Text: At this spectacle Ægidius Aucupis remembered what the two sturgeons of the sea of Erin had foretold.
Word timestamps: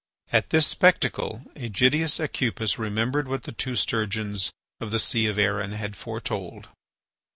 At 0.31 0.49
this 0.49 0.65
spectacle 0.65 1.43
Ægidius 1.55 2.19
Aucupis 2.19 2.79
remembered 2.79 3.27
what 3.27 3.43
the 3.43 3.51
two 3.51 3.75
sturgeons 3.75 4.49
of 4.79 4.89
the 4.89 4.97
sea 4.97 5.27
of 5.27 5.37
Erin 5.37 5.73
had 5.73 5.95
foretold. 5.95 6.69